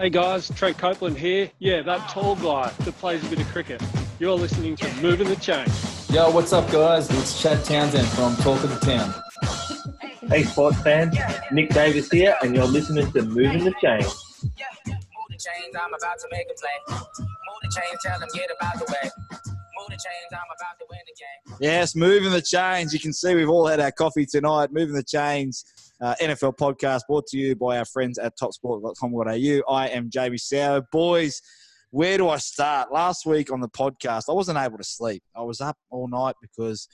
[0.00, 1.50] Hey guys, Trent Copeland here.
[1.58, 3.82] Yeah, that tall guy that plays a bit of cricket.
[4.20, 5.66] You're listening to Moving the Chain.
[6.08, 7.10] Yo, what's up, guys?
[7.10, 9.12] It's Chad Townsend from Talk of the Town.
[10.30, 11.16] Hey, sports fans,
[11.50, 14.02] Nick Davis here, and you're listening to Moving the Chain.
[14.04, 15.00] Move
[15.30, 17.00] the chains, I'm about to make a play.
[17.00, 19.10] Move the chains, tell them get about the way.
[19.32, 21.56] Move the chains, I'm about to win the game.
[21.60, 22.94] Yes, moving the chains.
[22.94, 24.70] You can see we've all had our coffee tonight.
[24.70, 25.64] Moving the chains.
[26.00, 29.72] Uh, NFL podcast brought to you by our friends at topsport.com.au.
[29.74, 30.84] I am Jamie Soward.
[30.92, 31.42] Boys,
[31.90, 32.92] where do I start?
[32.92, 35.22] Last week on the podcast, I wasn't able to sleep.
[35.34, 36.86] I was up all night because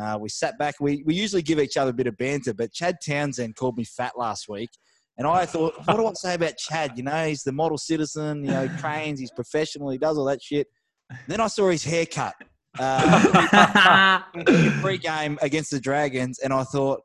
[0.00, 0.76] uh, we sat back.
[0.80, 3.84] We, we usually give each other a bit of banter, but Chad Townsend called me
[3.84, 4.70] fat last week.
[5.18, 6.92] And I thought, what do I say about Chad?
[6.96, 10.42] You know, he's the model citizen, you know, trains, he's professional, he does all that
[10.42, 10.68] shit.
[11.28, 12.34] Then I saw his haircut
[12.78, 14.20] uh,
[14.80, 17.02] pre-game against the Dragons, and I thought,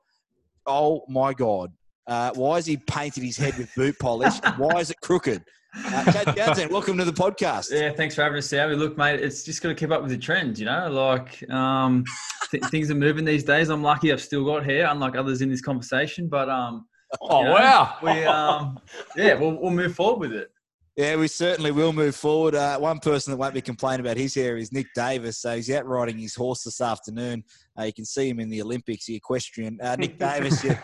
[0.67, 1.71] oh my god,
[2.05, 4.35] uh, why has he painted his head with boot polish?
[4.57, 5.43] why is it crooked?
[5.85, 7.71] Uh, Chad Townsend, welcome to the podcast.
[7.71, 8.75] Yeah, thanks for having us, Sammy.
[8.75, 10.89] Look, mate, it's just got to keep up with the trends, you know.
[10.89, 12.03] Like um,
[12.51, 13.69] th- things are moving these days.
[13.69, 16.27] I'm lucky I've still got hair, unlike others in this conversation.
[16.27, 16.85] But um,
[17.21, 17.97] Oh, you know, wow.
[18.03, 18.79] we um,
[19.15, 20.51] yeah, we'll, we'll move forward with it.
[20.97, 22.55] Yeah, we certainly will move forward.
[22.55, 25.37] Uh, one person that won't be complaining about his hair is Nick Davis.
[25.37, 27.43] So he's out riding his horse this afternoon.
[27.79, 29.79] Uh, you can see him in the Olympics, the equestrian.
[29.79, 30.75] Uh, Nick Davis, you,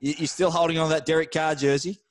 [0.00, 2.02] you, you're still holding on to that Derek Carr jersey?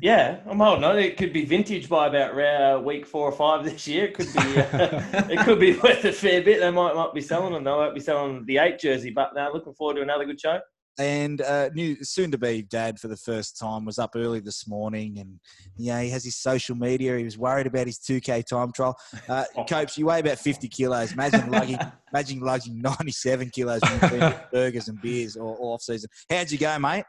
[0.00, 0.98] Yeah, I'm holding on.
[0.98, 4.06] It could be vintage by about uh, week four or five this year.
[4.06, 6.58] It could be, uh, it could be worth a fair bit.
[6.58, 7.62] They might might be selling them.
[7.62, 9.10] They might be selling the eight jersey.
[9.10, 10.58] But now, looking forward to another good show.
[10.98, 14.68] And uh, new soon to be dad for the first time was up early this
[14.68, 15.40] morning and
[15.76, 17.16] yeah he has his social media.
[17.18, 18.96] He was worried about his 2k time trial.
[19.28, 21.12] Uh, copes you weigh about 50 kilos.
[21.12, 21.78] Imagine lugging
[22.12, 26.08] imagine lugging 97 kilos when you've been to burgers and beers all, all off season
[26.30, 27.04] how'd you go mate?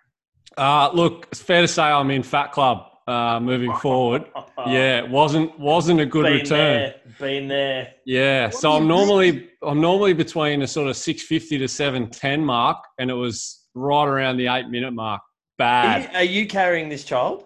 [0.57, 4.25] Uh, look, it's fair to say I'm in Fat Club uh, moving forward.
[4.67, 6.57] Yeah, it wasn't wasn't a good been return.
[6.57, 7.93] there, been there.
[8.05, 13.11] Yeah, so I'm normally I'm normally between a sort of 650 to 710 mark, and
[13.11, 15.21] it was right around the eight minute mark.
[15.21, 15.25] Are
[15.57, 16.03] Bad.
[16.11, 17.45] you, are you carrying this child?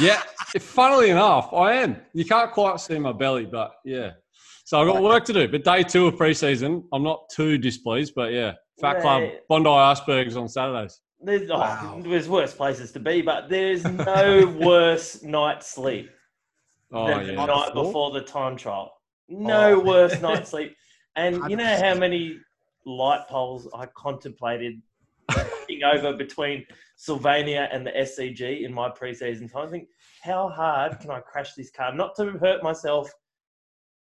[0.00, 0.20] Yeah,
[0.58, 1.96] funnily enough, I am.
[2.12, 4.10] You can't quite see my belly, but yeah.
[4.64, 5.46] So I've got work to do.
[5.46, 10.36] But day two of preseason, I'm not too displeased, but yeah, Fat Club, Bondi Icebergs
[10.36, 11.00] on Saturdays.
[11.20, 16.10] There's, oh, there's worse places to be, but there's no worse night's sleep
[16.92, 17.46] Oh than the yeah.
[17.46, 18.92] night before the time trial.
[19.28, 19.84] No Oh.
[19.84, 20.74] worse night's sleep.
[21.14, 22.38] And you know how many
[22.84, 24.82] light poles I contemplated
[25.84, 26.64] over between
[26.96, 29.68] Sylvania and the SCG in my preseason time.
[29.68, 29.88] I think,
[30.22, 31.94] how hard can I crash this car?
[31.94, 33.12] Not to hurt myself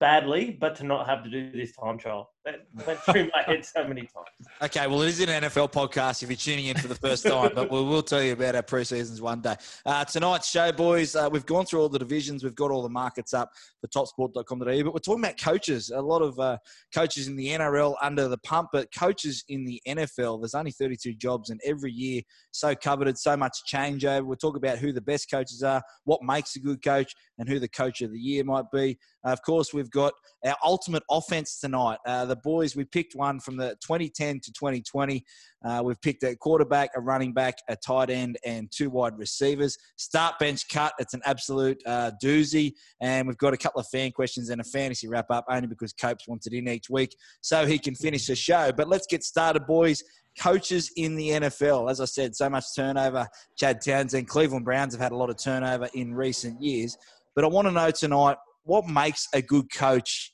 [0.00, 2.30] badly, but to not have to do this time trial.
[2.44, 4.39] That went through my head so many times.
[4.62, 7.52] Okay, well, it is an NFL podcast if you're tuning in for the first time,
[7.54, 9.54] but we will tell you about our preseasons one day.
[9.86, 12.88] Uh, tonight's show, boys, uh, we've gone through all the divisions, we've got all the
[12.90, 13.50] markets up
[13.80, 15.88] for topsport.com.au, but we're talking about coaches.
[15.88, 16.58] A lot of uh,
[16.94, 21.14] coaches in the NRL under the pump, but coaches in the NFL, there's only 32
[21.14, 22.20] jobs, and every year,
[22.50, 24.26] so coveted, so much changeover.
[24.26, 27.60] We'll talk about who the best coaches are, what makes a good coach, and who
[27.60, 28.98] the coach of the year might be.
[29.24, 30.12] Of course, we've got
[30.44, 31.98] our ultimate offense tonight.
[32.06, 35.24] Uh, the boys, we picked one from the 2010 to 2020.
[35.62, 39.76] Uh, we've picked a quarterback, a running back, a tight end, and two wide receivers.
[39.96, 40.94] Start bench cut.
[40.98, 42.72] It's an absolute uh, doozy.
[43.00, 45.92] And we've got a couple of fan questions and a fantasy wrap up, only because
[45.92, 48.72] Copes wants it in each week so he can finish the show.
[48.72, 50.02] But let's get started, boys.
[50.38, 51.90] Coaches in the NFL.
[51.90, 53.28] As I said, so much turnover.
[53.56, 56.96] Chad Townsend, Cleveland Browns have had a lot of turnover in recent years.
[57.34, 60.32] But I want to know tonight what makes a good coach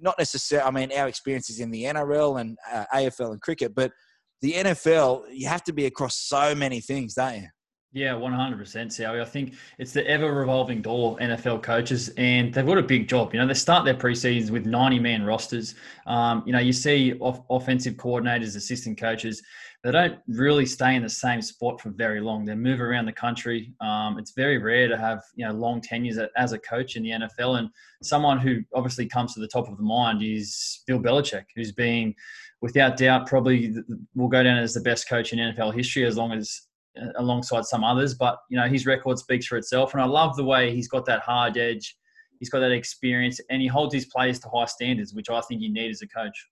[0.00, 3.92] not necessarily i mean our experiences in the nrl and uh, afl and cricket but
[4.42, 7.48] the nfl you have to be across so many things don't you
[7.92, 9.20] Yeah, one hundred percent, Sowie.
[9.20, 13.08] I think it's the ever revolving door of NFL coaches, and they've got a big
[13.08, 13.34] job.
[13.34, 15.74] You know, they start their preseasons with ninety man rosters.
[16.06, 19.42] Um, you know, you see off- offensive coordinators, assistant coaches.
[19.82, 22.44] They don't really stay in the same spot for very long.
[22.44, 23.72] They move around the country.
[23.80, 27.10] Um, it's very rare to have you know long tenures as a coach in the
[27.10, 27.58] NFL.
[27.58, 27.70] And
[28.04, 32.14] someone who obviously comes to the top of the mind is Bill Belichick, who's been,
[32.62, 33.74] without doubt, probably
[34.14, 36.68] will go down as the best coach in NFL history as long as
[37.16, 38.14] alongside some others.
[38.14, 41.06] But you know, his record speaks for itself, and I love the way he's got
[41.06, 41.96] that hard edge.
[42.38, 45.60] He's got that experience, and he holds his players to high standards, which I think
[45.60, 46.46] you need as a coach.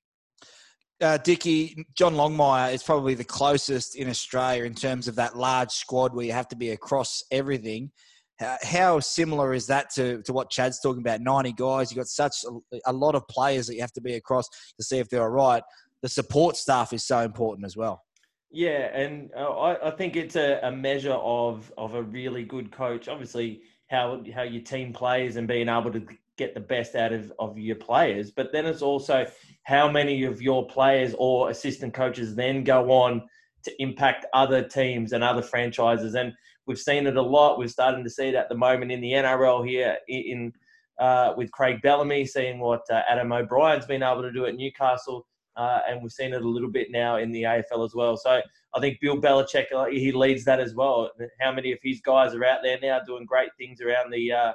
[1.01, 5.71] uh, Dickie, John Longmire is probably the closest in Australia in terms of that large
[5.71, 7.91] squad where you have to be across everything.
[8.39, 11.21] How, how similar is that to, to what Chad's talking about?
[11.21, 14.15] 90 guys, you've got such a, a lot of players that you have to be
[14.15, 15.63] across to see if they're all right.
[16.03, 18.03] The support staff is so important as well.
[18.51, 22.73] Yeah, and uh, I, I think it's a, a measure of of a really good
[22.73, 23.09] coach.
[23.09, 26.07] Obviously, how how your team plays and being able to
[26.39, 28.31] get the best out of, of your players.
[28.31, 29.27] But then it's also
[29.65, 33.23] how many of your players or assistant coaches then go on
[33.65, 36.15] to impact other teams and other franchises.
[36.15, 36.33] And
[36.67, 37.59] we've seen it a lot.
[37.59, 40.53] We're starting to see it at the moment in the NRL here in
[40.99, 45.27] uh, with Craig Bellamy, seeing what uh, Adam O'Brien's been able to do at Newcastle.
[45.59, 48.17] Uh, and we've seen it a little bit now in the AFL as well.
[48.17, 48.41] So
[48.75, 51.11] I think Bill Belichick, uh, he leads that as well.
[51.41, 54.53] How many of his guys are out there now doing great things around the uh,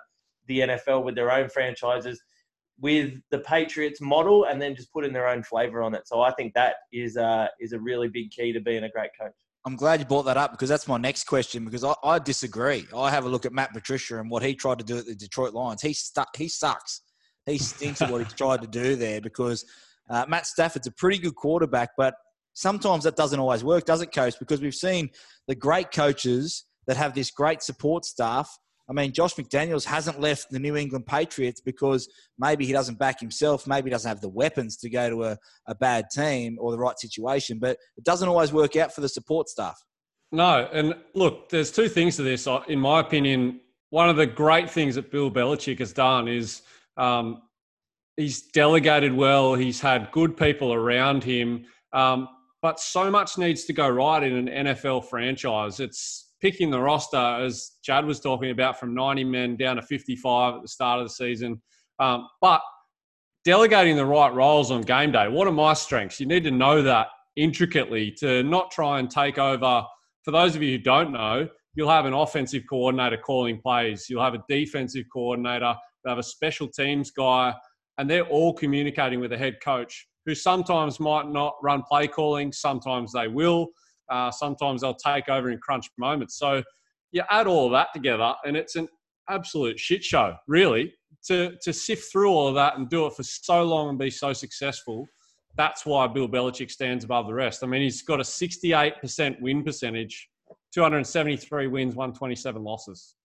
[0.47, 2.21] the NFL with their own franchises,
[2.79, 6.07] with the Patriots model, and then just putting their own flavour on it.
[6.07, 9.11] So I think that is uh, is a really big key to being a great
[9.19, 9.33] coach.
[9.65, 11.65] I'm glad you brought that up because that's my next question.
[11.65, 12.85] Because I, I disagree.
[12.95, 15.15] I have a look at Matt Patricia and what he tried to do at the
[15.15, 15.81] Detroit Lions.
[15.81, 16.35] He stuck.
[16.37, 17.01] He sucks.
[17.45, 19.65] He stinks at what he's tried to do there because
[20.09, 22.15] uh, Matt Stafford's a pretty good quarterback, but
[22.53, 24.37] sometimes that doesn't always work, does it, coach?
[24.39, 25.09] Because we've seen
[25.47, 28.49] the great coaches that have this great support staff.
[28.89, 32.07] I mean, Josh McDaniels hasn't left the New England Patriots because
[32.37, 35.37] maybe he doesn't back himself, maybe he doesn't have the weapons to go to a,
[35.67, 39.09] a bad team or the right situation, but it doesn't always work out for the
[39.09, 39.81] support staff.
[40.33, 42.47] No, and look, there's two things to this.
[42.67, 43.61] In my opinion,
[43.91, 46.63] one of the great things that Bill Belichick has done is
[46.97, 47.43] um,
[48.17, 49.55] he's delegated well.
[49.55, 51.65] He's had good people around him.
[51.93, 52.27] Um,
[52.61, 55.79] but so much needs to go right in an NFL franchise.
[55.79, 60.55] It's picking the roster, as Chad was talking about, from 90 men down to 55
[60.55, 61.61] at the start of the season.
[61.99, 62.61] Um, but
[63.45, 66.19] delegating the right roles on game day, what are my strengths?
[66.19, 69.83] You need to know that intricately to not try and take over.
[70.23, 74.23] For those of you who don't know, you'll have an offensive coordinator calling plays, you'll
[74.23, 77.53] have a defensive coordinator, you'll have a special teams guy,
[77.97, 82.51] and they're all communicating with the head coach who sometimes might not run play calling,
[82.51, 83.67] sometimes they will,
[84.09, 86.37] uh, sometimes they'll take over in crunch moments.
[86.37, 86.63] So
[87.11, 88.87] you add all of that together, and it's an
[89.29, 90.93] absolute shit show, really.
[91.27, 94.09] To, to sift through all of that and do it for so long and be
[94.09, 95.05] so successful,
[95.55, 97.63] that's why Bill Belichick stands above the rest.
[97.63, 100.29] I mean, he's got a 68% win percentage,
[100.73, 103.15] 273 wins, 127 losses.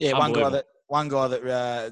[0.00, 1.90] Yeah, one guy that one guy that uh,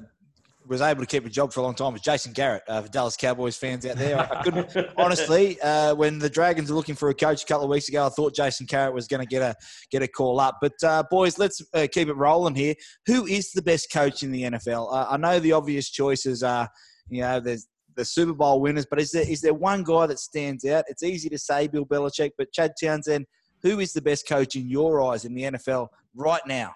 [0.67, 2.89] was able to keep a job for a long time was Jason Garrett uh, for
[2.89, 4.19] Dallas Cowboys fans out there.
[4.19, 7.69] I, couldn't honestly uh, when the Dragons were looking for a coach a couple of
[7.69, 8.05] weeks ago.
[8.05, 9.55] I thought Jason Garrett was going to get a
[9.91, 10.57] get a call up.
[10.61, 12.75] But uh, boys, let's uh, keep it rolling here.
[13.05, 14.93] Who is the best coach in the NFL?
[14.93, 16.69] Uh, I know the obvious choices are
[17.09, 20.19] you know there's the Super Bowl winners, but is there is there one guy that
[20.19, 20.85] stands out?
[20.87, 23.25] It's easy to say Bill Belichick, but Chad Townsend,
[23.63, 26.75] who is the best coach in your eyes in the NFL right now?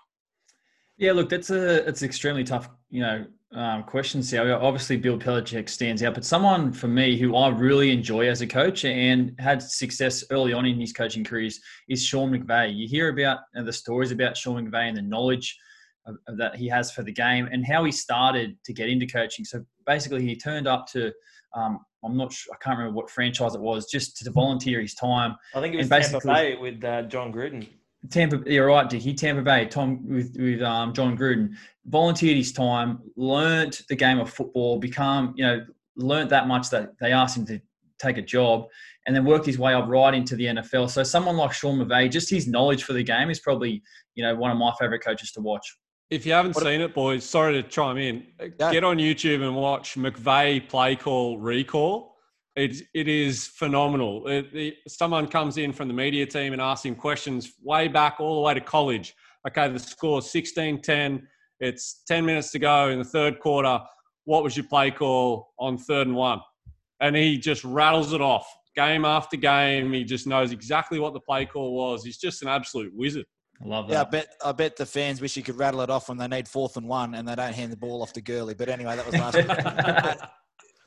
[0.97, 4.53] Yeah, look, that's a it's extremely tough, you know, um, questions here.
[4.53, 8.47] Obviously, Bill Belichick stands out, but someone for me who I really enjoy as a
[8.47, 11.59] coach and had success early on in his coaching careers
[11.89, 12.75] is Sean McVay.
[12.75, 15.57] You hear about uh, the stories about Sean McVay and the knowledge
[16.05, 19.05] of, of that he has for the game and how he started to get into
[19.05, 19.43] coaching.
[19.43, 21.11] So basically, he turned up to
[21.53, 24.95] um, I'm not sure, I can't remember what franchise it was, just to volunteer his
[24.95, 25.35] time.
[25.53, 27.67] I think it was Tampa Bay with uh, Jon Gruden.
[28.09, 29.01] Tampa, you're right, Dick.
[29.01, 31.53] He Tampa Bay, Tom with with um, Jon Gruden,
[31.85, 35.65] volunteered his time, learnt the game of football, become you know,
[35.95, 37.61] learnt that much that they asked him to
[37.99, 38.65] take a job,
[39.05, 40.89] and then worked his way up right into the NFL.
[40.89, 43.83] So someone like Sean McVay, just his knowledge for the game is probably
[44.15, 45.77] you know one of my favorite coaches to watch.
[46.09, 48.25] If you haven't what seen it, boys, sorry to chime in.
[48.59, 48.71] Yeah.
[48.71, 52.10] Get on YouTube and watch McVay play call recall
[52.55, 54.27] it, it is phenomenal.
[54.27, 58.19] It, it, someone comes in from the media team and asks him questions way back
[58.19, 59.13] all the way to college.
[59.47, 61.27] Okay, the score 16 10.
[61.59, 63.79] It's 10 minutes to go in the third quarter.
[64.25, 66.39] What was your play call on third and one?
[66.99, 69.93] And he just rattles it off game after game.
[69.93, 72.03] He just knows exactly what the play call was.
[72.03, 73.25] He's just an absolute wizard.
[73.63, 73.93] I love that.
[73.93, 76.27] Yeah, I bet I bet the fans wish he could rattle it off when they
[76.27, 78.53] need fourth and one and they don't hand the ball off to Gurley.
[78.55, 80.19] But anyway, that was last.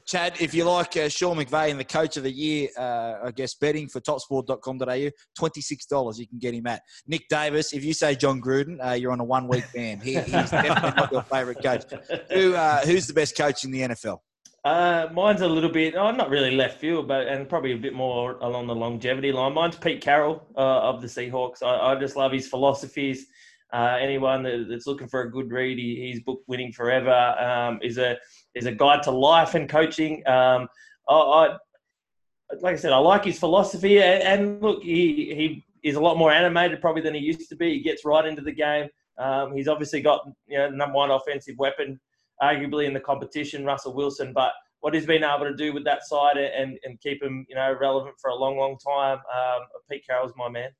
[0.06, 3.30] Chad, if you like uh, Sean McVay and the coach of the year, uh, I
[3.30, 6.82] guess betting for topsport.com.au, $26 you can get him at.
[7.06, 10.00] Nick Davis, if you say Jon Gruden, uh, you're on a one week ban.
[10.00, 11.84] He, he's definitely not your favourite coach.
[12.32, 14.18] Who, uh, who's the best coach in the NFL?
[14.62, 17.76] Uh, mine's a little bit, I'm oh, not really left field, but and probably a
[17.76, 19.54] bit more along the longevity line.
[19.54, 21.62] Mine's Pete Carroll uh, of the Seahawks.
[21.62, 23.26] I, I, just love his philosophies.
[23.72, 27.10] anyone that, that's looking for a good read, he, he's book winning forever.
[27.10, 28.16] Um, is a
[28.54, 30.26] is a guide to life and coaching.
[30.26, 30.68] Um,
[31.08, 31.56] I, I,
[32.60, 36.16] like I said, I like his philosophy, and, and, look, he he is a lot
[36.16, 37.74] more animated probably than he used to be.
[37.74, 38.88] He gets right into the game.
[39.18, 42.00] Um, he's obviously got you know number one offensive weapon,
[42.42, 44.32] arguably in the competition, Russell Wilson.
[44.32, 47.54] But what he's been able to do with that side and and keep him you
[47.54, 50.70] know relevant for a long, long time, um, Pete Carroll's my man.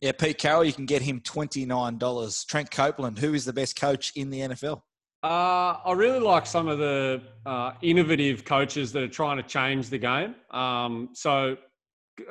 [0.00, 2.46] Yeah, Pete Carroll, you can get him $29.
[2.46, 4.82] Trent Copeland, who is the best coach in the NFL?
[5.26, 9.90] Uh, I really like some of the uh, innovative coaches that are trying to change
[9.90, 10.36] the game.
[10.52, 11.56] Um, so,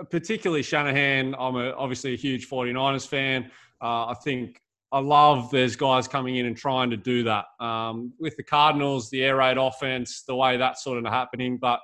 [0.10, 3.52] particularly Shanahan, I'm a, obviously a huge 49ers fan.
[3.82, 4.62] Uh, I think
[4.94, 7.48] I love there's guys coming in and trying to do that.
[7.60, 11.58] Um, with the Cardinals, the air raid offense, the way that's sort of happening.
[11.58, 11.82] But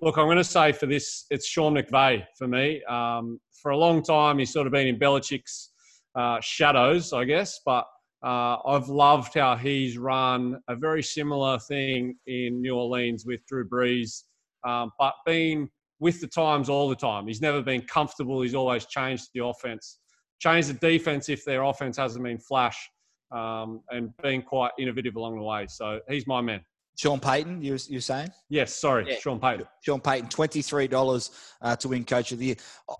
[0.00, 2.82] look, I'm going to say for this, it's Sean McVay for me.
[2.84, 5.72] Um, for a long time, he's sort of been in Belichick's
[6.14, 7.60] uh, shadows, I guess.
[7.66, 7.84] But
[8.24, 13.68] uh, I've loved how he's run a very similar thing in New Orleans with Drew
[13.68, 14.22] Brees,
[14.66, 15.68] um, but being
[16.00, 17.26] with the times all the time.
[17.26, 18.40] He's never been comfortable.
[18.40, 19.98] He's always changed the offense,
[20.38, 22.90] changed the defense if their offense hasn't been flash,
[23.30, 25.66] um, and been quite innovative along the way.
[25.68, 26.64] So he's my man.
[26.96, 28.28] Sean Payton, you you saying?
[28.48, 29.18] Yes, sorry, Yeah.
[29.18, 29.66] Sean Payton.
[29.80, 32.56] Sean Payton, twenty three dollars uh, to win Coach of the Year.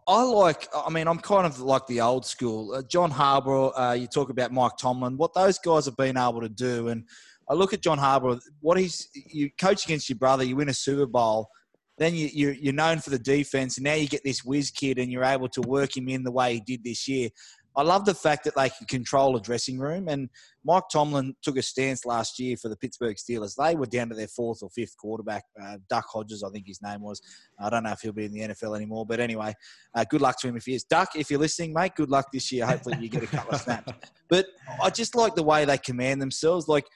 [0.08, 0.68] I like.
[0.74, 2.74] I mean, I'm kind of like the old school.
[2.74, 3.72] Uh, John Harbaugh.
[3.76, 5.16] Uh, you talk about Mike Tomlin.
[5.16, 7.04] What those guys have been able to do, and
[7.48, 8.40] I look at John Harbaugh.
[8.60, 10.42] What he's you coach against your brother.
[10.42, 11.48] You win a Super Bowl.
[11.96, 14.98] Then you, you, you're known for the defense, and now you get this whiz kid,
[14.98, 17.28] and you're able to work him in the way he did this year.
[17.76, 20.09] I love the fact that they can control a dressing room.
[20.09, 20.28] And
[20.64, 23.57] Mike Tomlin took a stance last year for the Pittsburgh Steelers.
[23.57, 26.81] They were down to their fourth or fifth quarterback, uh, Duck Hodges, I think his
[26.83, 27.21] name was.
[27.59, 29.54] I don't know if he'll be in the NFL anymore, but anyway,
[29.95, 30.85] uh, good luck to him if he is.
[30.85, 32.66] Duck, if you're listening, mate, good luck this year.
[32.66, 33.93] Hopefully you get a couple of snaps.
[34.31, 34.47] But
[34.83, 36.66] I just like the way they command themselves.
[36.66, 36.87] Like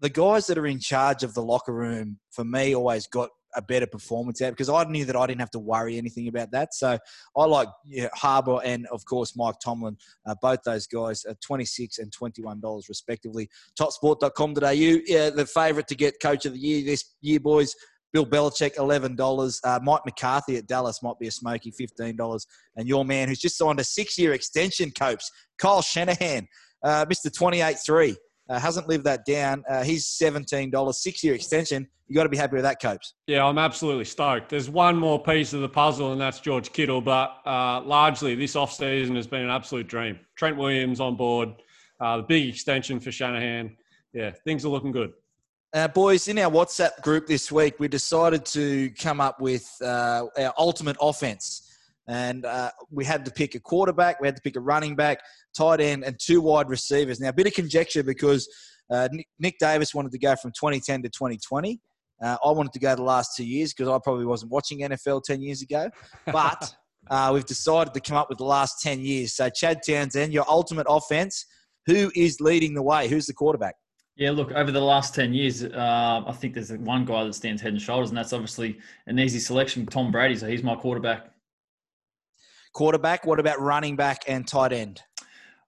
[0.00, 3.62] the guys that are in charge of the locker room, for me, always got a
[3.62, 6.74] better performance out because I knew that I didn't have to worry anything about that.
[6.74, 6.98] So
[7.36, 7.68] I like
[8.16, 9.96] Harbaugh and of course Mike Tomlin.
[10.26, 13.48] Uh, both those guys are twenty six and twenty one dollars respectively.
[13.78, 14.70] Topsport.com.au.
[14.70, 17.74] Yeah, the favourite to get Coach of the Year this year, boys.
[18.12, 19.60] Bill Belichick, eleven dollars.
[19.62, 22.46] Uh, Mike McCarthy at Dallas might be a smoky, fifteen dollars.
[22.76, 26.48] And your man, who's just signed a six-year extension, Copes, Kyle Shanahan,
[26.82, 28.16] uh, Mister Twenty-eight three,
[28.48, 29.64] uh, hasn't lived that down.
[29.68, 31.88] Uh, he's seventeen dollars, six-year extension.
[32.06, 33.14] You got to be happy with that, Copes.
[33.26, 34.48] Yeah, I'm absolutely stoked.
[34.48, 37.02] There's one more piece of the puzzle, and that's George Kittle.
[37.02, 40.18] But uh, largely, this offseason has been an absolute dream.
[40.34, 41.50] Trent Williams on board,
[42.00, 43.76] uh, the big extension for Shanahan.
[44.14, 45.12] Yeah, things are looking good.
[45.74, 50.24] Uh, boys, in our WhatsApp group this week, we decided to come up with uh,
[50.38, 51.64] our ultimate offense.
[52.06, 55.18] And uh, we had to pick a quarterback, we had to pick a running back,
[55.56, 57.20] tight end, and two wide receivers.
[57.20, 58.48] Now, a bit of conjecture because
[58.90, 61.80] uh, Nick- Davis wanted to go from 2010 to 2020.
[62.20, 65.22] Uh, I wanted to go the last two years because I probably wasn't watching NFL
[65.24, 65.88] 10 years ago.
[66.26, 66.74] But
[67.10, 69.34] uh, we've decided to come up with the last 10 years.
[69.34, 71.46] So, Chad Townsend, your ultimate offense,
[71.86, 73.08] who is leading the way?
[73.08, 73.74] Who's the quarterback?
[74.16, 77.62] Yeah, look, over the last 10 years, uh, I think there's one guy that stands
[77.62, 80.34] head and shoulders, and that's obviously an easy selection, Tom Brady.
[80.34, 81.30] So he's my quarterback.
[82.74, 83.24] Quarterback.
[83.24, 85.00] What about running back and tight end?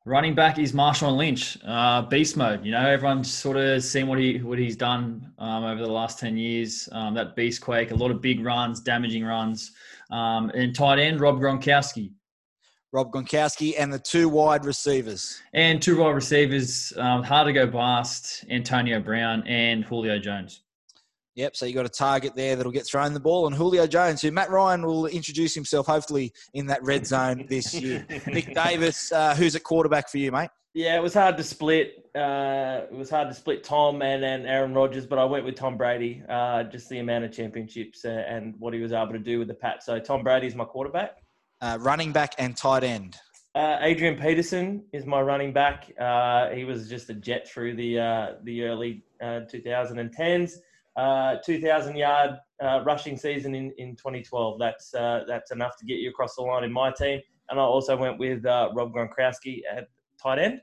[0.07, 2.65] Running back is Marshawn Lynch, uh, beast mode.
[2.65, 6.19] You know, everyone's sort of seen what he what he's done um, over the last
[6.19, 6.89] ten years.
[6.93, 9.73] Um, that beast quake, a lot of big runs, damaging runs.
[10.11, 12.13] Um, and tight end Rob Gronkowski,
[12.93, 15.41] Rob Gronkowski and the two wide receivers.
[15.53, 20.63] and two wide receivers, um, hard to go past Antonio Brown and Julio Jones.
[21.41, 24.21] Yep, so you got a target there that'll get thrown the ball, and Julio Jones,
[24.21, 28.07] who Matt Ryan will introduce himself hopefully in that red zone this year.
[28.27, 30.51] Nick Davis, uh, who's at quarterback for you, mate?
[30.75, 32.11] Yeah, it was hard to split.
[32.15, 35.55] Uh, it was hard to split Tom and, and Aaron Rodgers, but I went with
[35.55, 36.23] Tom Brady.
[36.29, 39.49] Uh, just the amount of championships uh, and what he was able to do with
[39.49, 39.83] the Pat.
[39.83, 41.23] So Tom Brady is my quarterback.
[41.63, 43.17] Uh, running back and tight end.
[43.55, 45.91] Uh, Adrian Peterson is my running back.
[45.99, 50.53] Uh, he was just a jet through the uh, the early uh, 2010s.
[51.01, 54.59] Uh, 2,000 yard uh, rushing season in, in 2012.
[54.59, 57.23] That's uh, that's enough to get you across the line in my team.
[57.49, 59.89] And I also went with uh, Rob Gronkowski at
[60.23, 60.61] tight end.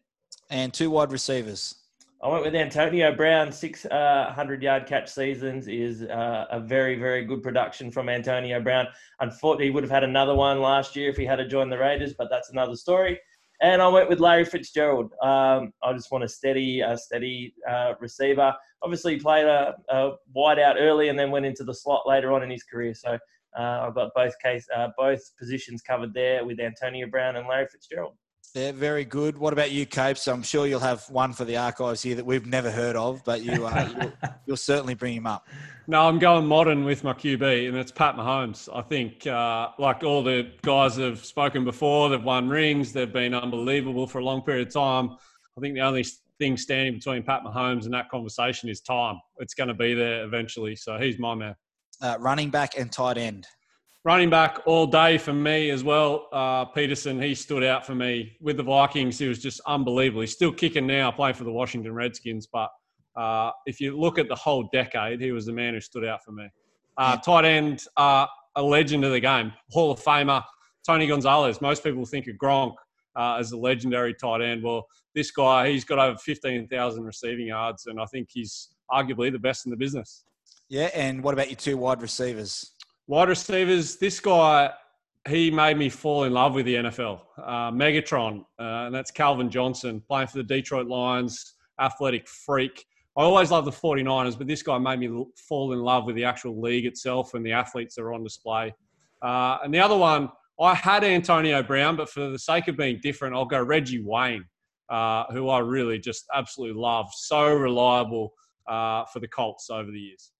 [0.52, 1.74] And two wide receivers.
[2.22, 3.52] I went with Antonio Brown.
[3.52, 8.86] 600 uh, yard catch seasons is uh, a very very good production from Antonio Brown.
[9.22, 11.80] Unfortunately, he would have had another one last year if he had to join the
[11.80, 13.20] Raiders, but that's another story.
[13.62, 15.12] And I went with Larry Fitzgerald.
[15.22, 18.54] Um, I just want a steady, a steady uh, receiver.
[18.84, 22.32] Obviously, he played a, a wide out early and then went into the slot later
[22.34, 22.94] on in his career.
[22.94, 23.18] So
[23.58, 27.68] uh, I've got both case, uh, both positions covered there with Antonio Brown and Larry
[27.72, 28.14] Fitzgerald.
[28.58, 29.38] Yeah, very good.
[29.38, 30.28] What about you, Copes?
[30.28, 33.44] I'm sure you'll have one for the archives here that we've never heard of, but
[33.44, 34.14] you, uh, you'll,
[34.48, 35.48] you'll certainly bring him up.
[35.86, 38.68] No, I'm going modern with my QB, and it's Pat Mahomes.
[38.76, 43.14] I think, uh, like all the guys that have spoken before, they've won rings, they've
[43.14, 45.12] been unbelievable for a long period of time.
[45.56, 46.04] I think the only
[46.40, 49.20] thing standing between Pat Mahomes and that conversation is time.
[49.38, 50.76] It's going to be there eventually.
[50.76, 51.54] So he's my man.
[52.02, 53.46] Uh, running back and tight end.
[54.08, 56.30] Running back all day for me as well.
[56.32, 59.20] Uh, Peterson, he stood out for me with the Vikings.
[59.20, 60.22] He was just unbelievable.
[60.22, 62.48] He's still kicking now, playing for the Washington Redskins.
[62.48, 62.70] But
[63.18, 66.24] uh, if you look at the whole decade, he was the man who stood out
[66.24, 66.48] for me.
[66.98, 70.42] Uh, tight end, uh, a legend of the game, Hall of Famer,
[70.86, 71.60] Tony Gonzalez.
[71.60, 72.76] Most people think of Gronk
[73.18, 74.64] uh, as a legendary tight end.
[74.64, 79.40] Well, this guy, he's got over 15,000 receiving yards, and I think he's arguably the
[79.40, 80.24] best in the business.
[80.70, 82.72] Yeah, and what about your two wide receivers?
[83.10, 84.70] Wide receivers, this guy,
[85.30, 87.22] he made me fall in love with the NFL.
[87.42, 92.86] Uh, Megatron, uh, and that's Calvin Johnson, playing for the Detroit Lions, athletic freak.
[93.16, 96.26] I always love the 49ers, but this guy made me fall in love with the
[96.26, 98.76] actual league itself and the athletes that are on display.
[99.22, 103.00] Uh, and the other one, I had Antonio Brown, but for the sake of being
[103.02, 104.44] different, I'll go Reggie Wayne,
[104.90, 107.08] uh, who I really just absolutely love.
[107.14, 108.34] So reliable
[108.68, 110.34] uh, for the Colts over the years.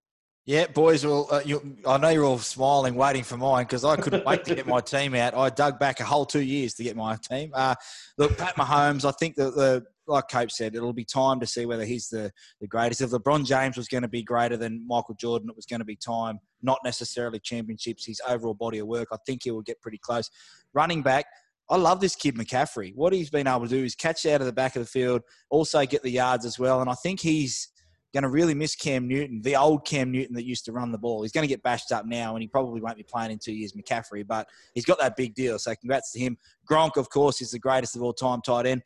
[0.48, 1.06] Yeah, boys.
[1.06, 4.46] Well, uh, you, I know you're all smiling, waiting for mine because I couldn't wait
[4.46, 5.36] to get my team out.
[5.36, 7.52] I dug back a whole two years to get my team.
[7.54, 7.76] Uh,
[8.18, 9.04] look, Pat Mahomes.
[9.04, 12.32] I think that the like Cope said, it'll be time to see whether he's the,
[12.62, 13.02] the greatest.
[13.02, 15.86] If LeBron James was going to be greater than Michael Jordan, it was going to
[15.86, 18.06] be time, not necessarily championships.
[18.06, 20.30] His overall body of work, I think he will get pretty close.
[20.74, 21.26] Running back.
[21.70, 22.96] I love this kid McCaffrey.
[22.96, 25.24] What he's been able to do is catch out of the back of the field,
[25.50, 26.80] also get the yards as well.
[26.80, 27.68] And I think he's
[28.14, 30.98] going to really miss Cam Newton, the old Cam Newton that used to run the
[30.98, 31.22] ball.
[31.22, 33.54] He's going to get bashed up now, and he probably won't be playing in two
[33.54, 35.60] years, McCaffrey, but he's got that big deal.
[35.60, 36.38] So congrats to him.
[36.70, 38.82] Gronk, of course, is the greatest of all time tight end.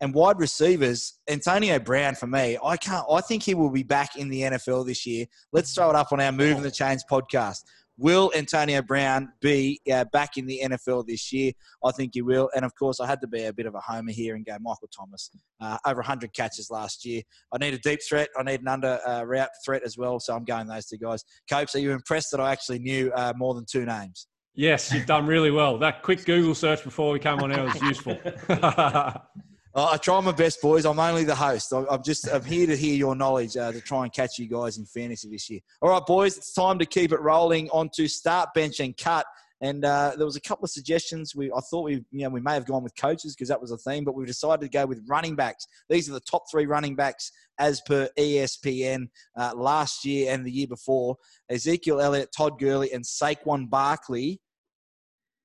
[0.00, 3.06] And wide receivers, Antonio Brown for me, I can't.
[3.10, 5.24] I think he will be back in the NFL this year.
[5.52, 7.64] Let's throw it up on our Moving the Chains podcast.
[7.98, 11.52] Will Antonio Brown be uh, back in the NFL this year?
[11.84, 12.50] I think he will.
[12.54, 14.56] And of course, I had to be a bit of a homer here and go
[14.60, 15.30] Michael Thomas.
[15.60, 17.22] Uh, over 100 catches last year.
[17.52, 18.28] I need a deep threat.
[18.38, 20.20] I need an under uh, route threat as well.
[20.20, 21.24] So I'm going those two guys.
[21.48, 24.26] Copes, are you impressed that I actually knew uh, more than two names?
[24.54, 25.78] Yes, you've done really well.
[25.78, 28.18] That quick Google search before we came on air was useful.
[29.76, 30.86] Uh, I try my best, boys.
[30.86, 31.70] I'm only the host.
[31.70, 34.78] I'm just I'm here to hear your knowledge uh, to try and catch you guys
[34.78, 35.60] in fantasy this year.
[35.82, 39.26] All right, boys, it's time to keep it rolling on to start, bench, and cut.
[39.60, 41.36] And uh, there was a couple of suggestions.
[41.36, 43.70] We I thought we you know we may have gone with coaches because that was
[43.70, 45.66] a theme, but we've decided to go with running backs.
[45.90, 50.50] These are the top three running backs as per ESPN uh, last year and the
[50.50, 51.16] year before:
[51.50, 54.40] Ezekiel Elliott, Todd Gurley, and Saquon Barkley.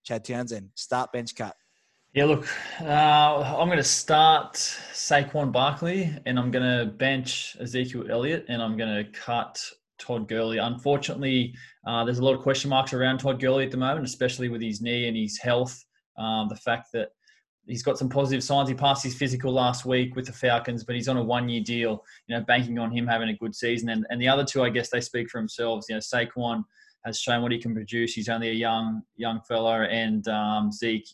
[0.06, 1.56] Chad Townsend, start, bench, cut.
[2.14, 2.46] Yeah, look,
[2.82, 8.62] uh, I'm going to start Saquon Barkley and I'm going to bench Ezekiel Elliott and
[8.62, 9.64] I'm going to cut
[9.98, 10.58] Todd Gurley.
[10.58, 11.56] Unfortunately,
[11.88, 14.62] uh, there's a lot of question marks around Todd Gurley at the moment, especially with
[14.62, 15.86] his knee and his health.
[16.18, 17.12] Um, the fact that
[17.66, 18.68] he's got some positive signs.
[18.68, 22.04] He passed his physical last week with the Falcons, but he's on a one-year deal.
[22.28, 23.88] You know, banking on him having a good season.
[23.88, 25.86] And and the other two, I guess, they speak for themselves.
[25.88, 26.66] You know, Saquon
[27.06, 28.14] has shown what he can produce.
[28.14, 31.08] He's only a young young fellow, and um, Zeke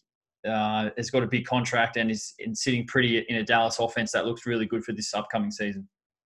[0.48, 4.12] uh, has got a big contract and is in sitting pretty in a Dallas offense
[4.12, 5.88] that looks really good for this upcoming season.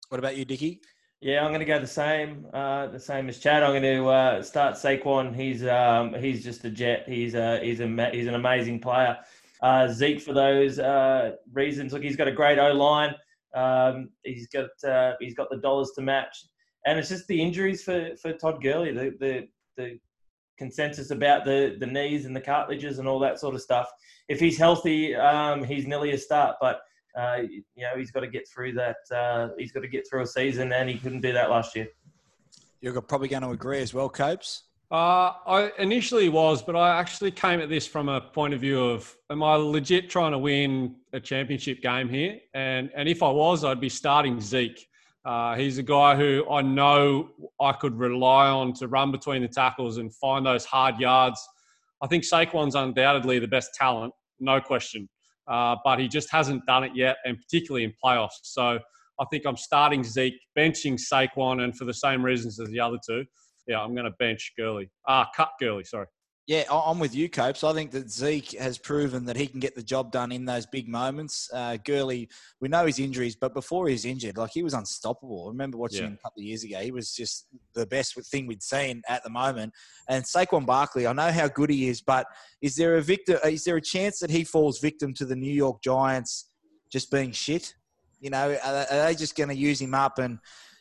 [0.09, 0.81] What about you, Dicky?
[1.21, 3.65] Yeah, I'm going to go the same, uh, the same as Chad.
[3.65, 5.35] I'm going to uh, start Saquon.
[5.35, 7.05] He's um, he's just a jet.
[7.09, 9.19] He's a, he's a he's an amazing player.
[9.61, 11.93] Uh, Zeke for those uh, reasons.
[11.93, 13.15] Look, he's got a great O line.
[13.55, 16.47] Um, he's got uh, he's got the dollars to match,
[16.87, 18.93] and it's just the injuries for, for Todd Gurley.
[18.93, 19.99] The, the the
[20.59, 23.89] consensus about the the knees and the cartilages and all that sort of stuff.
[24.29, 26.81] If he's healthy, um, he's nearly a start, but
[27.17, 28.97] uh, you know he's got to get through that.
[29.15, 31.89] Uh, he's got to get through a season, and he couldn't do that last year.
[32.81, 34.65] You're probably going to agree as well, Copes.
[34.91, 38.83] Uh, I initially was, but I actually came at this from a point of view
[38.83, 42.41] of, am I legit trying to win a championship game here?
[42.55, 44.89] And and if I was, I'd be starting Zeke.
[45.29, 47.29] Uh, he's a guy who I know
[47.61, 51.47] I could rely on to run between the tackles and find those hard yards.
[52.01, 55.07] I think Saquon's undoubtedly the best talent, no question,
[55.47, 58.41] uh, but he just hasn't done it yet, and particularly in playoffs.
[58.45, 58.79] So
[59.21, 62.97] I think I'm starting Zeke, benching Saquon, and for the same reasons as the other
[63.07, 63.27] two,
[63.67, 64.91] yeah, I'm going to bench Gurley.
[65.07, 66.07] Ah, cut Gurley, sorry.
[66.49, 67.63] Yeah, I'm with you, Copes.
[67.63, 70.65] I think that Zeke has proven that he can get the job done in those
[70.65, 71.51] big moments.
[71.53, 75.45] Uh, Gurley, we know his injuries, but before he was injured, like he was unstoppable.
[75.45, 76.07] I remember watching yeah.
[76.07, 76.79] him a couple of years ago.
[76.79, 79.75] He was just the best thing we'd seen at the moment.
[80.09, 82.27] And Saquon Barkley, I know how good he is, but
[82.63, 83.39] is there a victim?
[83.45, 86.47] Is there a chance that he falls victim to the New York Giants
[86.91, 87.75] just being shit?
[88.21, 90.19] You know, are, are they just going to use him up?
[90.19, 90.39] And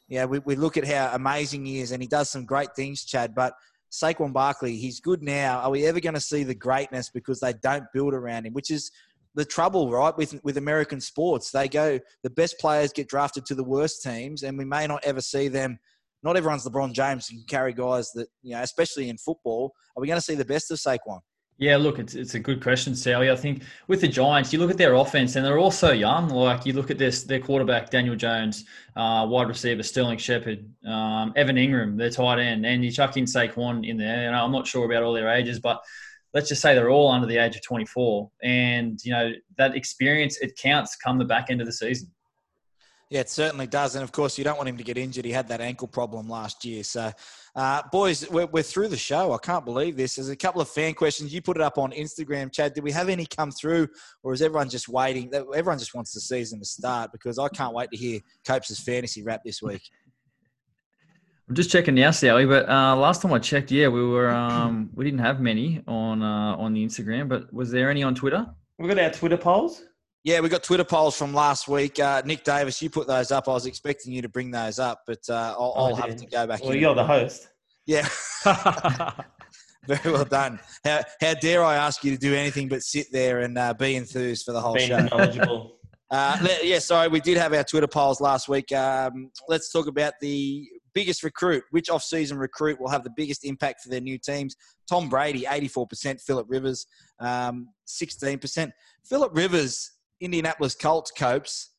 [0.08, 3.04] yeah, we, we look at how amazing he is, and he does some great things,
[3.04, 3.54] Chad, but–
[3.92, 5.60] Saquon Barkley, he's good now.
[5.60, 8.72] Are we ever going to see the greatness because they don't build around him, which
[8.72, 8.92] is
[9.36, 11.52] the trouble, right, with, with American sports?
[11.52, 15.04] They go, the best players get drafted to the worst teams, and we may not
[15.04, 15.80] ever see them
[16.24, 19.74] not everyone's LeBron James and can carry guys that you know, especially in football.
[19.96, 21.20] Are we going to see the best of Saquon?
[21.60, 23.32] Yeah, look, it's it's a good question, Sally.
[23.32, 26.30] I think with the Giants, you look at their offense, and they're all so young.
[26.30, 28.66] Like you look at this, their quarterback Daniel Jones,
[28.96, 33.26] uh, wide receiver Sterling Shepard, um, Evan Engram, their tight end, and you chuck in
[33.26, 34.28] Saquon in there.
[34.28, 35.82] And I'm not sure about all their ages, but
[36.32, 40.38] let's just say they're all under the age of 24, and you know that experience
[40.38, 42.12] it counts come the back end of the season.
[43.10, 43.96] Yeah, it certainly does.
[43.96, 45.26] And of course, you don't want him to get injured.
[45.26, 46.84] He had that ankle problem last year.
[46.84, 47.12] So,
[47.58, 49.34] uh, boys, we're, we're, through the show.
[49.34, 50.16] I can't believe this.
[50.16, 51.34] There's a couple of fan questions.
[51.34, 52.76] You put it up on Instagram, Chad.
[52.76, 53.88] Did we have any come through,
[54.22, 55.34] or is everyone just waiting?
[55.34, 59.24] Everyone just wants the season to start because I can't wait to hear Copes' fantasy
[59.24, 59.82] wrap this week.
[61.50, 62.46] I'm just checking now, Sally.
[62.46, 66.22] But uh, last time I checked, yeah, we were um, we didn't have many on
[66.22, 67.28] uh, on the Instagram.
[67.28, 68.46] But was there any on Twitter?
[68.78, 69.82] We've got our Twitter polls.
[70.28, 72.02] Yeah, we got Twitter polls from last week.
[72.02, 73.48] Uh, Nick Davis, you put those up.
[73.48, 76.26] I was expecting you to bring those up, but uh, I'll, oh, I'll have to
[76.26, 76.62] go back.
[76.62, 77.48] Well, you're the host.
[77.86, 78.06] Yeah.
[79.88, 80.60] Very well done.
[80.84, 83.96] How, how dare I ask you to do anything but sit there and uh, be
[83.96, 85.00] enthused for the whole Being show?
[85.00, 85.76] knowledgeable.
[86.10, 88.72] Uh, yeah, sorry, we did have our Twitter polls last week.
[88.72, 91.66] Um, let's talk about the biggest recruit.
[91.72, 94.56] Which off-season recruit will have the biggest impact for their new teams?
[94.90, 96.22] Tom Brady, 84%.
[96.22, 96.88] Philip Rivers,
[97.20, 98.72] um, 16%.
[99.04, 101.72] Philip Rivers Indianapolis Colts copes.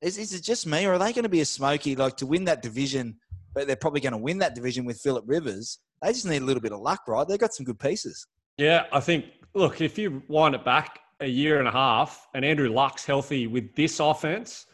[0.00, 2.26] Is, is it just me, or are they going to be a smoky like to
[2.26, 3.16] win that division?
[3.54, 5.78] But they're probably going to win that division with Philip Rivers.
[6.02, 7.26] They just need a little bit of luck, right?
[7.26, 8.26] They've got some good pieces.
[8.58, 9.26] Yeah, I think.
[9.54, 13.46] Look, if you wind it back a year and a half, and Andrew Luck's healthy
[13.46, 14.66] with this offense,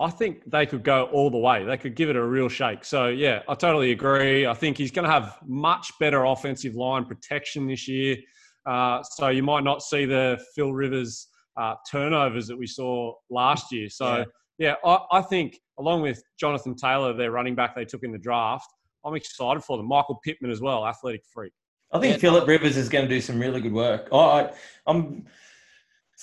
[0.00, 1.64] I think they could go all the way.
[1.64, 2.84] They could give it a real shake.
[2.84, 4.46] So yeah, I totally agree.
[4.46, 8.16] I think he's going to have much better offensive line protection this year.
[8.64, 11.26] Uh, so you might not see the Phil Rivers
[11.58, 13.88] uh, turnovers that we saw last year.
[13.88, 14.24] So,
[14.58, 18.12] yeah, yeah I, I, think along with Jonathan Taylor, their running back they took in
[18.12, 18.68] the draft,
[19.04, 19.88] I'm excited for them.
[19.88, 21.52] Michael Pittman as well, athletic freak.
[21.92, 24.08] I think yeah, Philip Rivers is going to do some really good work.
[24.12, 24.50] I,
[24.86, 25.24] I'm.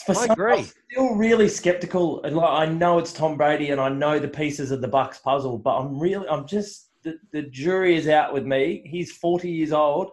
[0.06, 0.54] For I some, agree.
[0.54, 2.22] I'm still really skeptical.
[2.24, 5.24] And like, I know it's Tom Brady, and I know the pieces of the Bucs
[5.24, 8.84] puzzle, but I'm really, I'm just the, the jury is out with me.
[8.86, 10.12] He's 40 years old,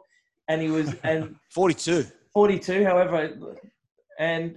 [0.48, 2.06] and he was and 42.
[2.32, 3.35] 42, however,
[4.18, 4.56] and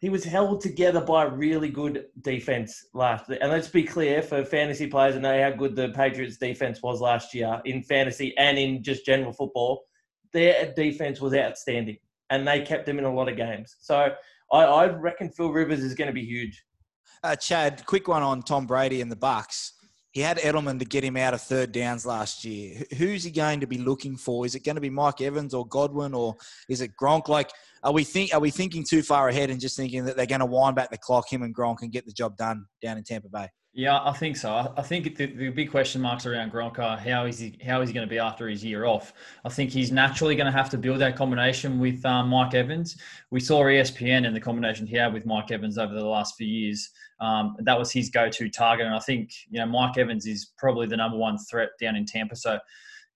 [0.00, 3.28] he was held together by a really good defense last.
[3.28, 7.00] And let's be clear for fantasy players to know how good the Patriots defense was
[7.00, 9.84] last year in fantasy and in just general football.
[10.32, 11.98] Their defense was outstanding,
[12.30, 13.76] and they kept them in a lot of games.
[13.80, 14.10] So
[14.52, 16.64] I, I reckon Phil Rivers is going to be huge.
[17.24, 19.72] Uh, Chad, quick one on Tom Brady and the Bucs.
[20.12, 22.82] He had Edelman to get him out of third downs last year.
[22.96, 24.46] Who's he going to be looking for?
[24.46, 26.36] Is it going to be Mike Evans or Godwin, or
[26.68, 27.28] is it Gronk?
[27.28, 27.50] Like,
[27.82, 30.40] are we think are we thinking too far ahead and just thinking that they're going
[30.40, 33.04] to wind back the clock, him and Gronk, and get the job done down in
[33.04, 33.48] Tampa Bay?
[33.74, 34.72] Yeah, I think so.
[34.76, 37.88] I think the, the big question marks around Gronk are how is he how is
[37.88, 39.12] he going to be after his year off?
[39.44, 42.96] I think he's naturally going to have to build that combination with um, Mike Evans.
[43.30, 46.48] We saw ESPN and the combination he had with Mike Evans over the last few
[46.48, 46.90] years.
[47.20, 50.88] Um, that was his go-to target, and I think you know Mike Evans is probably
[50.88, 52.34] the number one threat down in Tampa.
[52.34, 52.58] So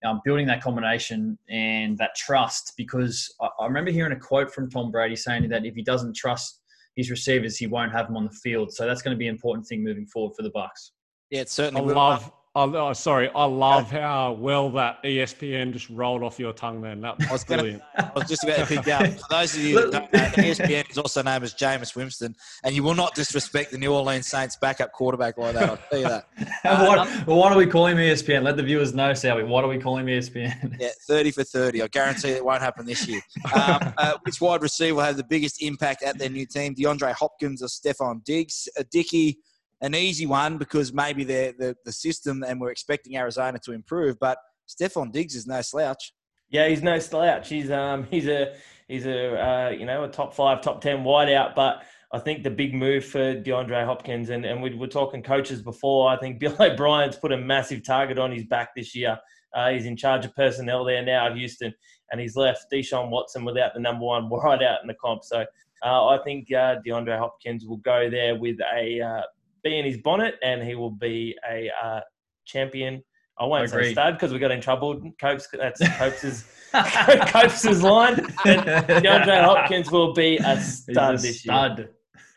[0.04, 4.70] um, building that combination and that trust because I, I, remember hearing a quote from
[4.70, 6.60] Tom Brady saying that if he doesn't trust
[6.96, 8.72] his receivers, he won't have them on the field.
[8.72, 10.90] So that's going to be an important thing moving forward for the Bucs.
[11.30, 11.90] Yeah, it certainly.
[11.90, 16.82] I love I, sorry, I love how well that ESPN just rolled off your tongue.
[16.82, 17.82] Then that was brilliant.
[17.96, 19.06] I was just about to pick up.
[19.20, 22.74] For those of you that don't know, ESPN is also known as Jameis Winston, and
[22.74, 25.70] you will not disrespect the New Orleans Saints backup quarterback like that.
[25.70, 26.26] I'll tell you that.
[26.62, 28.42] Why, well, why do we call him ESPN?
[28.42, 29.44] Let the viewers know, Sally.
[29.44, 30.76] Why do we call him ESPN?
[30.78, 31.82] Yeah, thirty for thirty.
[31.82, 33.20] I guarantee it won't happen this year.
[33.54, 36.74] Um, uh, which wide receiver will have the biggest impact at their new team?
[36.74, 38.68] DeAndre Hopkins or Stefon Diggs?
[38.78, 39.38] Uh, Dicky
[39.82, 44.18] an easy one because maybe they're the, the system and we're expecting Arizona to improve.
[44.18, 46.12] But Stefon Diggs is no slouch.
[46.48, 47.48] Yeah, he's no slouch.
[47.48, 48.54] He's um he's a
[48.88, 51.54] he's a uh, you know a top five, top ten wideout.
[51.54, 55.60] But I think the big move for DeAndre Hopkins and and we were talking coaches
[55.60, 56.08] before.
[56.08, 59.18] I think Bill O'Brien's put a massive target on his back this year.
[59.54, 61.74] Uh, he's in charge of personnel there now at Houston,
[62.10, 65.24] and he's left Deshaun Watson without the number one wideout in the comp.
[65.24, 65.44] So
[65.84, 69.22] uh, I think uh, DeAndre Hopkins will go there with a uh,
[69.62, 72.00] bee in his bonnet and he will be a uh,
[72.46, 73.02] champion.
[73.38, 73.86] I won't Agreed.
[73.86, 75.00] say stud because we got in trouble.
[75.20, 78.16] Copes, that's Copes's Copes's line.
[78.16, 81.78] DeAndre Hopkins will be a stud a this stud.
[81.78, 81.90] year.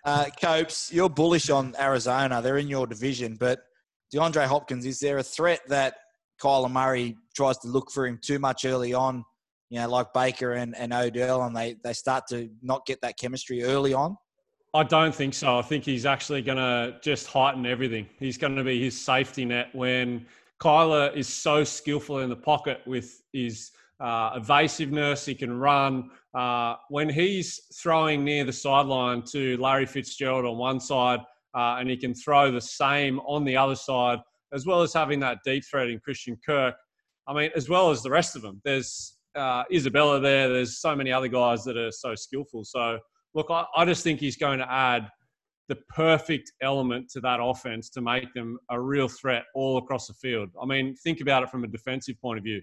[0.03, 2.41] Uh, Copes, you're bullish on Arizona.
[2.41, 3.59] They're in your division, but
[4.13, 5.95] DeAndre Hopkins, is there a threat that
[6.41, 9.23] Kyler Murray tries to look for him too much early on?
[9.69, 13.17] You know, like Baker and, and Odell, and they, they start to not get that
[13.17, 14.15] chemistry early on?
[14.75, 15.57] I don't think so.
[15.57, 18.07] I think he's actually going to just heighten everything.
[18.19, 20.25] He's going to be his safety net when
[20.59, 25.25] Kyler is so skillful in the pocket with his uh, evasiveness.
[25.25, 26.09] He can run.
[26.33, 31.21] Uh, when he's throwing near the sideline to Larry Fitzgerald on one side,
[31.55, 34.19] uh, and he can throw the same on the other side,
[34.51, 36.75] as well as having that deep threat in Christian Kirk.
[37.27, 38.59] I mean, as well as the rest of them.
[38.65, 40.49] There's uh, Isabella there.
[40.49, 42.65] There's so many other guys that are so skillful.
[42.65, 42.99] So,
[43.35, 45.07] look, I, I just think he's going to add
[45.67, 50.13] the perfect element to that offense to make them a real threat all across the
[50.13, 50.49] field.
[50.61, 52.61] I mean, think about it from a defensive point of view.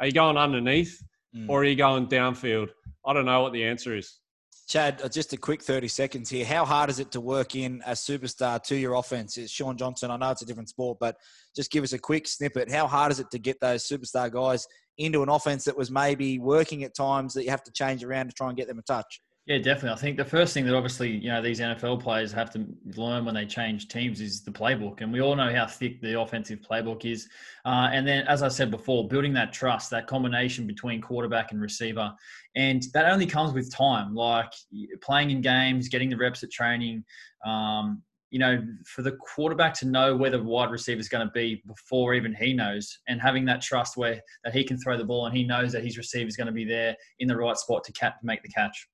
[0.00, 1.00] Are you going underneath
[1.34, 1.48] mm.
[1.48, 2.68] or are you going downfield?
[3.06, 4.18] I don't know what the answer is.
[4.66, 6.44] Chad, uh, just a quick 30 seconds here.
[6.44, 9.38] How hard is it to work in a superstar to your offense?
[9.38, 10.10] It's Shaun Johnson.
[10.10, 11.16] I know it's a different sport, but
[11.56, 12.70] just give us a quick snippet.
[12.70, 14.66] How hard is it to get those superstar guys
[14.98, 18.26] into an offense that was maybe working at times that you have to change around
[18.26, 19.22] to try and get them a touch?
[19.48, 19.96] Yeah, definitely.
[19.96, 23.24] I think the first thing that obviously you know these NFL players have to learn
[23.24, 26.58] when they change teams is the playbook, and we all know how thick the offensive
[26.60, 27.30] playbook is.
[27.64, 31.62] Uh, and then, as I said before, building that trust, that combination between quarterback and
[31.62, 32.12] receiver,
[32.56, 34.52] and that only comes with time, like
[35.00, 37.02] playing in games, getting the reps at training.
[37.46, 41.32] Um, you know, for the quarterback to know where the wide receiver is going to
[41.32, 45.04] be before even he knows, and having that trust where that he can throw the
[45.04, 47.56] ball and he knows that his receiver is going to be there in the right
[47.56, 48.86] spot to, to make the catch.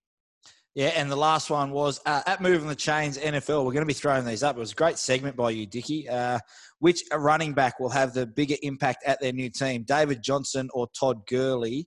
[0.74, 3.64] Yeah, and the last one was uh, at Moving the Chains NFL.
[3.64, 4.56] We're going to be throwing these up.
[4.56, 6.08] It was a great segment by you, Dicky.
[6.08, 6.40] Uh,
[6.80, 10.88] which running back will have the bigger impact at their new team, David Johnson or
[10.98, 11.86] Todd Gurley?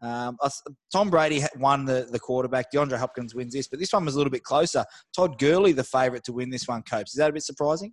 [0.00, 0.38] Um,
[0.92, 2.72] Tom Brady won the, the quarterback.
[2.72, 4.84] DeAndre Hopkins wins this, but this one was a little bit closer.
[5.14, 7.10] Todd Gurley, the favourite to win this one, Copes.
[7.10, 7.92] Is that a bit surprising?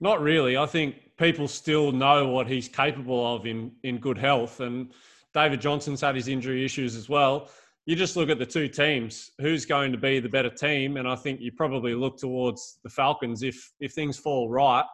[0.00, 0.56] Not really.
[0.56, 4.60] I think people still know what he's capable of in, in good health.
[4.60, 4.92] And
[5.34, 7.48] David Johnson's had his injury issues as well
[7.84, 11.08] you just look at the two teams, who's going to be the better team, and
[11.08, 13.42] I think you probably look towards the Falcons.
[13.42, 14.84] If if things fall right,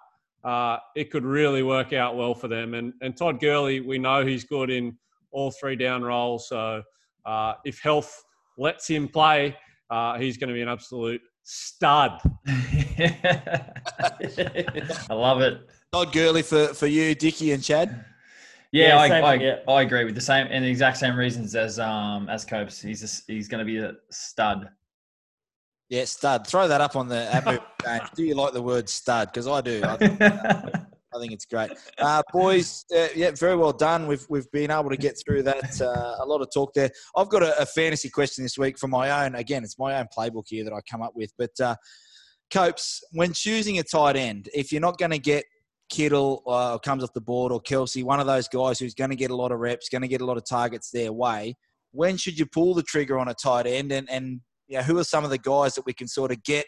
[0.44, 2.74] uh, it could really work out well for them.
[2.74, 4.96] And and Todd Gurley, we know he's good in
[5.30, 6.48] all three down roles.
[6.48, 6.82] So
[7.26, 8.22] uh, if health
[8.56, 9.54] lets him play,
[9.90, 12.20] uh, he's going to be an absolute stud.
[12.48, 13.74] I
[15.10, 15.60] love it.
[15.92, 18.04] Todd Gurley for for you, Dicky and Chad.
[18.72, 19.56] Yeah, yeah I, I, yeah.
[19.66, 22.80] I, agree with the same and the exact same reasons as um as Copes.
[22.80, 24.68] He's a, he's going to be a stud.
[25.88, 26.46] Yeah, stud.
[26.46, 28.14] Throw that up on the app.
[28.14, 29.28] do you like the word stud?
[29.28, 29.80] Because I do.
[29.84, 30.30] I think, uh,
[31.14, 31.70] I think, it's great.
[31.96, 34.06] Uh, boys, uh, yeah, very well done.
[34.06, 35.80] We've we've been able to get through that.
[35.80, 36.90] Uh, a lot of talk there.
[37.16, 39.34] I've got a, a, fantasy question this week for my own.
[39.34, 41.32] Again, it's my own playbook here that I come up with.
[41.38, 41.76] But uh,
[42.52, 45.44] Copes, when choosing a tight end, if you're not going to get
[45.88, 49.16] Kittle uh, comes off the board or Kelce, one of those guys who's going to
[49.16, 51.56] get a lot of reps, going to get a lot of targets their way.
[51.92, 53.92] When should you pull the trigger on a tight end?
[53.92, 54.40] And, and
[54.84, 56.66] who are some of the guys that we can sort of get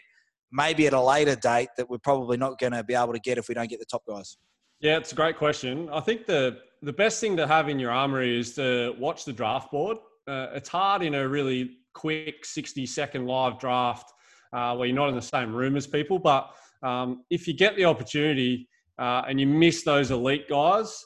[0.51, 3.37] maybe at a later date that we're probably not going to be able to get
[3.37, 4.37] if we don't get the top guys?
[4.79, 5.89] Yeah, it's a great question.
[5.91, 9.33] I think the, the best thing to have in your armory is to watch the
[9.33, 9.97] draft board.
[10.27, 14.11] Uh, it's hard in a really quick 60 second live draft
[14.53, 16.17] uh, where you're not in the same room as people.
[16.17, 18.67] But um, if you get the opportunity,
[18.99, 21.05] uh, and you miss those elite guys,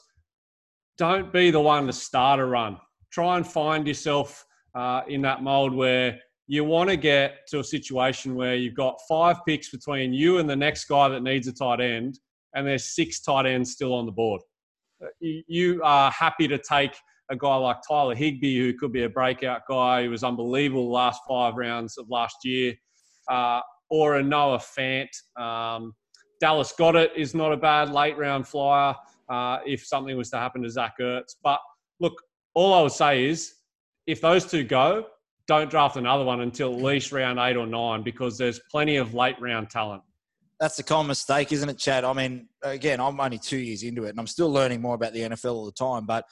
[0.98, 2.78] don't be the one to start a run.
[3.10, 4.44] Try and find yourself
[4.74, 8.98] uh, in that mold where you want to get to a situation where you've got
[9.08, 12.18] five picks between you and the next guy that needs a tight end,
[12.54, 14.40] and there's six tight ends still on the board.
[15.02, 16.94] Uh, you are happy to take
[17.30, 21.20] a guy like Tyler Higbee, who could be a breakout guy, who was unbelievable last
[21.28, 22.74] five rounds of last year,
[23.28, 25.08] uh, or a Noah Fant.
[25.40, 25.94] Um,
[26.40, 28.94] Dallas Goedert is not a bad late round flyer
[29.28, 31.36] uh, if something was to happen to Zach Ertz.
[31.42, 31.60] But
[32.00, 32.14] look,
[32.54, 33.54] all I would say is
[34.06, 35.06] if those two go,
[35.46, 39.14] don't draft another one until at least round eight or nine because there's plenty of
[39.14, 40.02] late round talent.
[40.58, 42.04] That's the common mistake, isn't it, Chad?
[42.04, 45.12] I mean, again, I'm only two years into it and I'm still learning more about
[45.12, 46.06] the NFL all the time.
[46.06, 46.24] But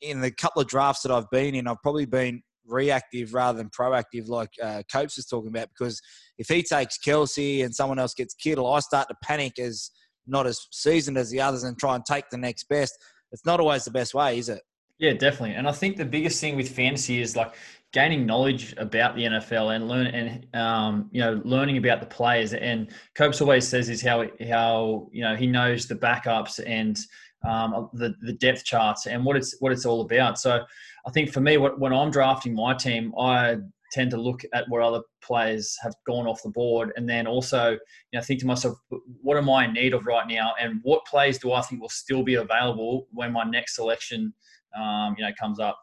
[0.00, 3.70] in the couple of drafts that I've been in, I've probably been reactive rather than
[3.70, 5.68] proactive, like uh, Copes is talking about.
[5.68, 6.00] Because
[6.38, 9.90] if he takes Kelce and someone else gets Kittle, I start to panic as
[10.26, 12.96] not as seasoned as the others and try and take the next best.
[13.32, 14.62] It's not always the best way, is it?
[14.98, 15.56] Yeah, definitely.
[15.56, 17.54] And I think the biggest thing with fantasy is like
[17.92, 22.54] gaining knowledge about the NFL and learn and um, you know learning about the players.
[22.54, 26.98] And Copes always says is how how you know he knows the backups and
[27.46, 30.38] um, the the depth charts and what it's what it's all about.
[30.38, 30.64] So
[31.06, 33.56] I think for me, when I'm drafting my team, I
[33.92, 37.72] tend to look at what other players have gone off the board, and then also,
[37.72, 37.78] you
[38.14, 38.76] know, think to myself,
[39.22, 41.88] what am I in need of right now, and what plays do I think will
[41.88, 44.34] still be available when my next selection,
[44.76, 45.78] um, you know, comes up.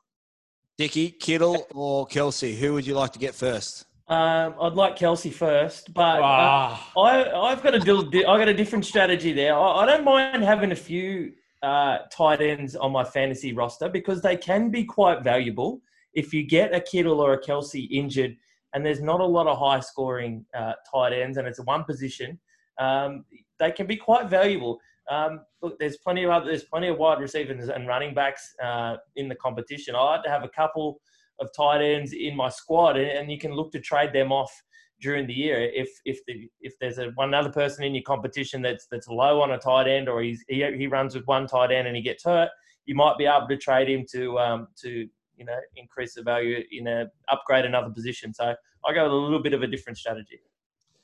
[0.78, 3.86] Dicky, Kittle, or Kelce, who would you like to get first?
[4.08, 8.84] Um, I'd like Kelce first, but uh, I, I've got a, I got a different
[8.84, 9.56] strategy there.
[9.56, 11.32] I, I don't mind having a few
[11.64, 15.82] uh, tight ends on my fantasy roster because they can be quite valuable.
[16.14, 18.36] If you get a Kittle or a Kelce injured,
[18.74, 22.40] and there's not a lot of high scoring uh, tight ends, and it's one position,
[22.80, 23.26] um,
[23.60, 24.80] they can be quite valuable.
[25.10, 28.98] Um, look, there's plenty of other, there's plenty of wide receivers and running backs uh,
[29.16, 29.96] in the competition.
[29.96, 31.02] I like to have a couple
[31.40, 34.52] of tight ends in my squad, and, and you can look to trade them off
[35.02, 35.60] during the year.
[35.74, 39.42] If if the if there's a, one other person in your competition that's that's low
[39.42, 42.02] on a tight end, or he's he, he runs with one tight end and he
[42.02, 42.50] gets hurt,
[42.86, 46.64] you might be able to trade him to um, to you know increase the value
[46.72, 48.34] in a upgrade another position.
[48.34, 50.40] So I go with a little bit of a different strategy.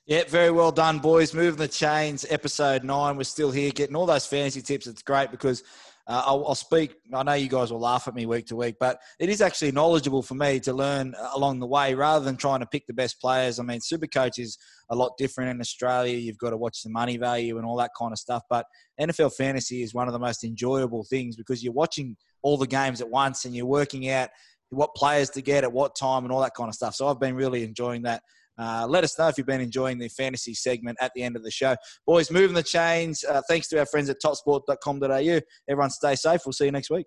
[0.05, 1.33] Yeah, very well done, boys.
[1.33, 3.17] Moving the chains, episode nine.
[3.17, 4.87] We're still here getting all those fantasy tips.
[4.87, 5.63] It's great because
[6.07, 6.95] uh, I'll, I'll, speak.
[7.13, 9.73] I know you guys will laugh at me week to week, but it is actually
[9.73, 13.19] knowledgeable for me to learn along the way rather than trying to pick the best
[13.19, 13.59] players.
[13.59, 14.57] I mean, Supercoach is
[14.89, 16.15] a lot different in Australia.
[16.15, 18.43] You've got to watch the money value and all that kind of stuff.
[18.49, 18.65] But
[19.01, 23.01] NFL fantasy is one of the most enjoyable things because you're watching all the games
[23.01, 24.29] at once and you're working out
[24.69, 26.95] what players to get at what time and all that kind of stuff.
[26.95, 28.23] So I've been really enjoying that.
[28.57, 31.43] Uh, let us know if you've been enjoying the fantasy segment at the end of
[31.43, 31.75] the show.
[32.05, 33.23] Boys, moving the chains.
[33.23, 35.39] Uh, thanks to our friends at topsport.com.au.
[35.69, 36.41] Everyone stay safe.
[36.45, 37.05] We'll see you next week.